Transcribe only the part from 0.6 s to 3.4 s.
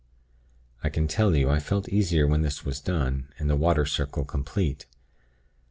I can tell you, I felt easier when this was done,